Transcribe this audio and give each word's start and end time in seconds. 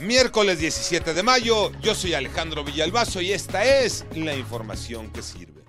Miércoles 0.00 0.58
17 0.58 1.14
de 1.14 1.22
mayo, 1.22 1.72
yo 1.80 1.94
soy 1.94 2.12
Alejandro 2.12 2.62
Villalbazo 2.62 3.22
y 3.22 3.32
esta 3.32 3.64
es 3.64 4.04
la 4.14 4.36
información 4.36 5.10
que 5.10 5.22
sirve. 5.22 5.64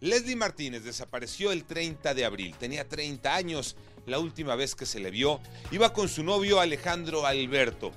Leslie 0.00 0.36
Martínez 0.36 0.84
desapareció 0.84 1.52
el 1.52 1.64
30 1.64 2.14
de 2.14 2.24
abril, 2.24 2.54
tenía 2.58 2.88
30 2.88 3.34
años, 3.34 3.76
la 4.06 4.18
última 4.18 4.54
vez 4.54 4.74
que 4.74 4.86
se 4.86 5.00
le 5.00 5.10
vio, 5.10 5.38
iba 5.70 5.92
con 5.92 6.08
su 6.08 6.24
novio 6.24 6.60
Alejandro 6.60 7.26
Alberto. 7.26 7.92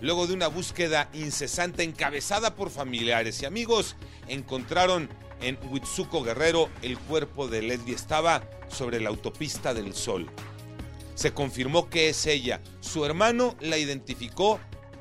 Luego 0.00 0.26
de 0.26 0.34
una 0.34 0.48
búsqueda 0.48 1.08
incesante 1.12 1.84
encabezada 1.84 2.56
por 2.56 2.68
familiares 2.68 3.40
y 3.42 3.46
amigos, 3.46 3.94
encontraron 4.26 5.08
en 5.40 5.56
Huitzuco 5.70 6.24
Guerrero 6.24 6.68
el 6.82 6.98
cuerpo 6.98 7.46
de 7.46 7.62
Leslie 7.62 7.94
estaba 7.94 8.42
sobre 8.68 9.00
la 9.00 9.10
autopista 9.10 9.72
del 9.72 9.94
Sol 9.94 10.28
se 11.14 11.32
confirmó 11.32 11.88
que 11.88 12.08
es 12.08 12.26
ella. 12.26 12.60
Su 12.80 13.04
hermano 13.04 13.54
la 13.60 13.78
identificó 13.78 14.60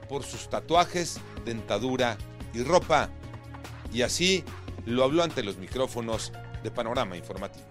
por 0.10 0.24
sus 0.24 0.50
tatuajes, 0.50 1.20
dentadura 1.46 2.18
y 2.54 2.64
ropa. 2.64 3.10
Y 3.92 4.02
así 4.02 4.44
lo 4.86 5.04
habló 5.04 5.24
ante 5.24 5.44
los 5.44 5.58
micrófonos 5.58 6.32
de 6.64 6.72
Panorama 6.72 7.18
Informativo. 7.18 7.66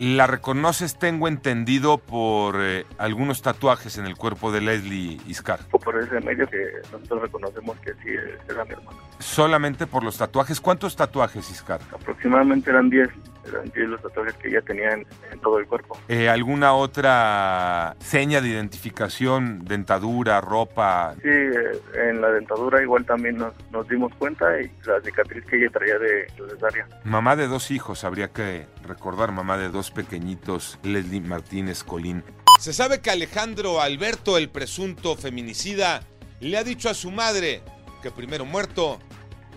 La 0.00 0.26
reconoces, 0.26 0.98
tengo 0.98 1.28
entendido, 1.28 1.98
por 1.98 2.56
eh, 2.58 2.84
algunos 2.98 3.42
tatuajes 3.42 3.96
en 3.96 4.06
el 4.06 4.16
cuerpo 4.16 4.50
de 4.50 4.60
Leslie 4.60 5.20
Iscar. 5.28 5.60
Por 5.68 5.96
ese 5.96 6.20
medio 6.20 6.48
que 6.48 6.66
nosotros 6.90 7.22
reconocemos 7.22 7.78
que 7.78 7.92
sí 8.02 8.10
era 8.48 8.64
mi 8.64 8.72
hermano. 8.72 8.98
Solamente 9.20 9.86
por 9.86 10.02
los 10.02 10.18
tatuajes. 10.18 10.60
¿Cuántos 10.60 10.96
tatuajes, 10.96 11.48
Iscar? 11.48 11.80
Aproximadamente 11.92 12.70
eran 12.70 12.90
10 12.90 13.08
eran 13.46 13.70
10 13.70 13.88
los 13.88 14.02
tatuajes 14.02 14.34
que 14.34 14.48
ella 14.48 14.62
tenía 14.62 14.92
en, 14.92 15.06
todo 15.42 15.58
el 15.58 15.66
cuerpo. 15.66 15.98
Eh, 16.08 16.28
¿Alguna 16.28 16.74
otra 16.74 17.96
seña 18.00 18.40
de 18.40 18.48
identificación, 18.48 19.64
dentadura, 19.64 20.40
ropa? 20.40 21.14
Sí, 21.22 21.28
eh, 21.28 22.08
en 22.08 22.20
la 22.20 22.30
dentadura 22.30 22.82
igual 22.82 23.04
también 23.04 23.36
nos, 23.36 23.52
nos, 23.70 23.88
dimos 23.88 24.14
cuenta 24.14 24.60
y 24.60 24.70
la 24.86 25.00
cicatriz 25.02 25.44
que 25.44 25.56
ella 25.56 25.70
traía 25.70 25.98
de 25.98 26.26
cesárea. 26.50 26.88
Mamá 27.04 27.36
de 27.36 27.46
dos 27.46 27.70
hijos, 27.70 28.04
habría 28.04 28.28
que 28.28 28.66
recordar, 28.86 29.32
mamá 29.32 29.58
de 29.58 29.68
dos 29.68 29.90
pequeñitos, 29.90 30.78
Leslie 30.82 31.20
Martínez 31.20 31.84
Colín. 31.84 32.24
Se 32.60 32.72
sabe 32.72 33.00
que 33.00 33.10
Alejandro 33.10 33.80
Alberto, 33.80 34.38
el 34.38 34.48
presunto 34.48 35.16
feminicida, 35.16 36.02
le 36.40 36.56
ha 36.56 36.64
dicho 36.64 36.88
a 36.88 36.94
su 36.94 37.10
madre 37.10 37.62
que 38.02 38.10
primero 38.10 38.44
muerto 38.44 38.98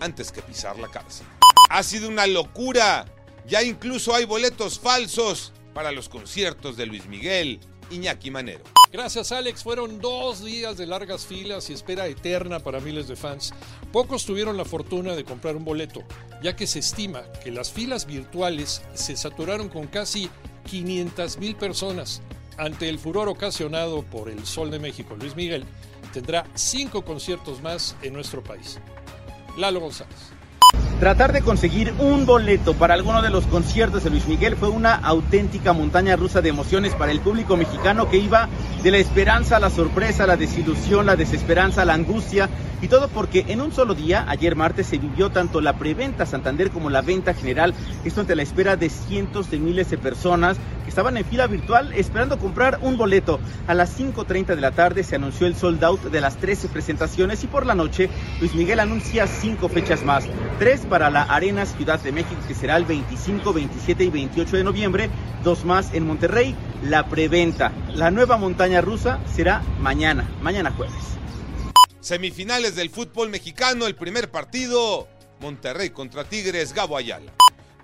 antes 0.00 0.32
que 0.32 0.42
pisar 0.42 0.78
la 0.78 0.88
cárcel. 0.88 1.26
Ha 1.70 1.82
sido 1.82 2.08
una 2.08 2.26
locura 2.26 3.04
ya 3.48 3.62
incluso 3.62 4.14
hay 4.14 4.26
boletos 4.26 4.78
falsos 4.78 5.52
para 5.74 5.90
los 5.90 6.08
conciertos 6.08 6.76
de 6.76 6.86
Luis 6.86 7.06
Miguel, 7.06 7.60
Iñaki 7.90 8.30
Manero. 8.30 8.64
Gracias 8.92 9.32
Alex, 9.32 9.62
fueron 9.62 10.00
dos 10.00 10.44
días 10.44 10.76
de 10.76 10.86
largas 10.86 11.26
filas 11.26 11.70
y 11.70 11.72
espera 11.72 12.06
eterna 12.06 12.60
para 12.60 12.80
miles 12.80 13.08
de 13.08 13.16
fans. 13.16 13.54
Pocos 13.92 14.24
tuvieron 14.26 14.56
la 14.56 14.64
fortuna 14.64 15.14
de 15.14 15.24
comprar 15.24 15.56
un 15.56 15.64
boleto, 15.64 16.02
ya 16.42 16.54
que 16.56 16.66
se 16.66 16.80
estima 16.80 17.22
que 17.42 17.50
las 17.50 17.72
filas 17.72 18.06
virtuales 18.06 18.82
se 18.94 19.16
saturaron 19.16 19.68
con 19.68 19.86
casi 19.86 20.30
500 20.70 21.38
mil 21.38 21.56
personas. 21.56 22.20
Ante 22.58 22.88
el 22.88 22.98
furor 22.98 23.28
ocasionado 23.28 24.02
por 24.02 24.28
el 24.28 24.44
Sol 24.44 24.70
de 24.70 24.80
México, 24.80 25.16
Luis 25.16 25.36
Miguel 25.36 25.64
tendrá 26.12 26.44
cinco 26.54 27.04
conciertos 27.04 27.62
más 27.62 27.96
en 28.02 28.14
nuestro 28.14 28.42
país. 28.42 28.78
Lalo 29.56 29.80
González. 29.80 30.37
Tratar 31.00 31.32
de 31.32 31.42
conseguir 31.42 31.94
un 32.00 32.26
boleto 32.26 32.74
para 32.74 32.94
alguno 32.94 33.22
de 33.22 33.30
los 33.30 33.46
conciertos 33.46 34.02
de 34.02 34.10
Luis 34.10 34.26
Miguel 34.26 34.56
fue 34.56 34.68
una 34.68 34.94
auténtica 34.94 35.72
montaña 35.72 36.16
rusa 36.16 36.42
de 36.42 36.48
emociones 36.48 36.92
para 36.96 37.12
el 37.12 37.20
público 37.20 37.56
mexicano 37.56 38.10
que 38.10 38.16
iba 38.16 38.48
de 38.82 38.92
la 38.92 38.98
esperanza 38.98 39.58
la 39.58 39.70
sorpresa, 39.70 40.26
la 40.26 40.36
desilusión, 40.36 41.06
la 41.06 41.16
desesperanza, 41.16 41.84
la 41.84 41.94
angustia 41.94 42.48
y 42.80 42.86
todo 42.86 43.08
porque 43.08 43.44
en 43.48 43.60
un 43.60 43.72
solo 43.72 43.94
día, 43.94 44.24
ayer 44.28 44.54
martes, 44.54 44.86
se 44.86 44.98
vivió 44.98 45.30
tanto 45.30 45.60
la 45.60 45.78
preventa 45.78 46.26
Santander 46.26 46.70
como 46.70 46.90
la 46.90 47.02
venta 47.02 47.34
general, 47.34 47.74
esto 48.04 48.20
ante 48.20 48.36
la 48.36 48.42
espera 48.42 48.76
de 48.76 48.88
cientos 48.88 49.50
de 49.50 49.58
miles 49.58 49.90
de 49.90 49.98
personas 49.98 50.56
que 50.84 50.90
estaban 50.90 51.16
en 51.16 51.24
fila 51.24 51.48
virtual 51.48 51.92
esperando 51.94 52.38
comprar 52.38 52.78
un 52.80 52.96
boleto. 52.96 53.40
A 53.66 53.74
las 53.74 53.98
5.30 53.98 54.54
de 54.54 54.60
la 54.60 54.70
tarde 54.70 55.02
se 55.02 55.16
anunció 55.16 55.48
el 55.48 55.56
sold 55.56 55.82
out 55.82 56.02
de 56.02 56.20
las 56.20 56.36
13 56.36 56.68
presentaciones 56.68 57.42
y 57.42 57.48
por 57.48 57.66
la 57.66 57.74
noche 57.74 58.08
Luis 58.38 58.54
Miguel 58.54 58.78
anuncia 58.78 59.26
cinco 59.26 59.68
fechas 59.68 60.04
más, 60.04 60.24
tres 60.60 60.86
para 60.88 61.10
la 61.10 61.22
Arena 61.22 61.66
Ciudad 61.66 62.00
de 62.00 62.12
México 62.12 62.40
que 62.46 62.54
será 62.54 62.76
el 62.76 62.84
25, 62.84 63.52
27 63.52 64.04
y 64.04 64.10
28 64.10 64.56
de 64.56 64.64
noviembre, 64.64 65.10
dos 65.42 65.64
más 65.64 65.92
en 65.94 66.06
Monterrey, 66.06 66.54
la 66.82 67.08
preventa. 67.08 67.72
La 67.94 68.10
nueva 68.10 68.36
montaña 68.36 68.67
rusa 68.76 69.18
será 69.34 69.62
mañana, 69.80 70.28
mañana 70.42 70.70
jueves. 70.70 70.94
Semifinales 72.00 72.76
del 72.76 72.90
fútbol 72.90 73.30
mexicano, 73.30 73.86
el 73.86 73.94
primer 73.94 74.30
partido, 74.30 75.08
Monterrey 75.40 75.90
contra 75.90 76.24
Tigres, 76.24 76.72
Gabo 76.72 76.96
Ayala. 76.96 77.32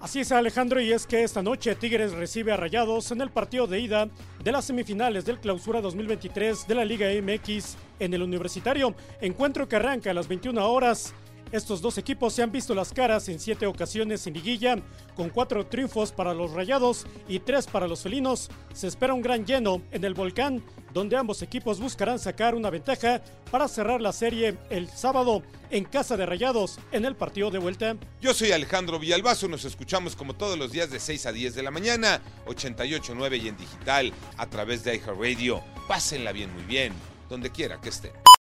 Así 0.01 0.21
es 0.21 0.33
Alejandro 0.33 0.83
y 0.83 0.93
es 0.93 1.07
que 1.07 1.25
esta 1.25 1.43
noche 1.43 1.75
Tigres 1.75 2.13
recibe 2.13 2.53
a 2.53 2.59
Rayados 2.59 3.11
en 3.11 3.23
el 3.23 3.31
partido 3.31 3.67
de 3.67 3.81
ida 3.81 4.09
de 4.43 4.53
las 4.53 4.67
semifinales 4.67 5.25
del 5.25 5.41
Clausura 5.41 5.81
2023 5.81 6.67
de 6.69 6.75
la 6.75 6.85
Liga 6.85 7.07
MX 7.09 7.77
en 8.01 8.13
el 8.13 8.23
Universitario, 8.23 8.95
encuentro 9.23 9.67
que 9.67 9.77
arranca 9.77 10.11
a 10.11 10.15
las 10.15 10.29
21 10.29 10.63
horas 10.71 11.15
estos 11.55 11.81
dos 11.81 11.99
equipos 11.99 12.35
se 12.35 12.43
han 12.43 12.51
visto 12.51 12.75
las 12.75 12.93
caras 12.93 13.29
en 13.29 13.39
siete 13.39 13.65
ocasiones 13.67 14.27
en 14.27 14.35
liguilla, 14.35 14.77
con 15.15 15.31
cuatro 15.31 15.65
triunfos 15.65 16.11
para 16.11 16.35
los 16.35 16.51
Rayados 16.51 17.07
y 17.29 17.39
tres 17.39 17.69
para 17.69 17.87
los 17.87 18.03
felinos. 18.03 18.51
Se 18.73 18.89
espera 18.89 19.15
un 19.15 19.23
gran 19.23 19.47
lleno 19.47 19.81
en 19.93 20.03
el 20.03 20.15
volcán, 20.15 20.65
donde 20.93 21.17
ambos 21.17 21.43
equipos 21.43 21.79
buscarán 21.79 22.19
sacar 22.19 22.57
una 22.57 22.71
ventaja 22.71 23.23
para 23.53 23.69
cerrar 23.69 24.01
la 24.01 24.13
serie 24.13 24.59
el 24.69 24.89
sábado 24.89 25.45
en 25.71 25.85
casa 25.85 26.17
de 26.17 26.27
Rayados 26.27 26.81
en 26.91 27.05
el 27.05 27.15
partido 27.15 27.53
de 27.53 27.59
vuelta. 27.59 27.97
Yo 28.21 28.35
soy 28.35 28.51
Alejandro 28.51 28.99
Villalbazo, 28.99 29.47
nos 29.47 29.65
escuchamos 29.65 30.17
como 30.17 30.35
todos 30.35 30.59
los 30.59 30.73
días 30.73 30.91
de 30.91 30.99
6 30.99 31.27
a 31.27 31.33
10 31.33 31.55
de 31.55 31.63
la 31.63 31.71
mañana, 31.71 32.21
88.9 32.47 33.41
y 33.41 33.49
en 33.49 33.57
digital 33.57 34.13
a 34.37 34.51
través 34.51 34.83
de 34.83 34.97
iHeartRadio. 34.97 35.63
Pásenla 35.87 36.33
bien, 36.33 36.53
muy 36.53 36.65
bien, 36.65 36.93
donde 37.29 37.51
quiera 37.51 37.81
que 37.81 37.91
estén. 37.91 38.25